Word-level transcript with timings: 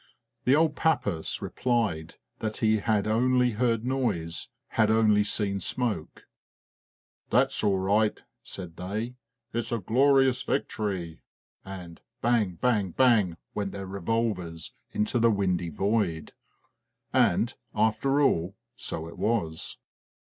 The 0.45 0.55
old 0.55 0.75
Papas 0.75 1.43
replied 1.43 2.15
that 2.39 2.57
he 2.57 2.77
had 2.77 3.05
only 3.05 3.51
heard 3.51 3.85
noise; 3.85 4.49
had 4.69 4.89
only 4.89 5.23
seen 5.23 5.59
smoke." 5.59 6.23
That 7.29 7.51
's 7.51 7.63
all 7.63 7.77
right!" 7.77 8.19
said 8.41 8.77
they," 8.77 9.17
it 9.53 9.61
's 9.61 9.71
a 9.71 9.77
glorious 9.77 10.41
vic 10.41 10.67
tory!" 10.69 11.21
and 11.83 12.01
bang! 12.19 12.55
bang! 12.55 12.89
bang! 12.93 13.37
went 13.53 13.73
their 13.73 13.85
revolvers 13.85 14.73
into 14.91 15.19
the 15.19 15.29
windy 15.29 15.69
void. 15.69 16.33
And, 17.13 17.53
after 17.75 18.19
all, 18.21 18.55
so 18.75 19.07
it 19.07 19.19
was. 19.19 19.77